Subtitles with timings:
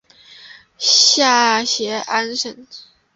[0.79, 2.65] 下辖安省。